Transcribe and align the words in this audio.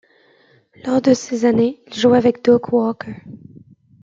Lors 0.83 0.99
de 0.99 1.13
ces 1.13 1.45
années, 1.45 1.79
il 1.85 1.93
joue 1.93 2.15
avec 2.15 2.43
Doak 2.43 2.73
Walker. 2.73 3.17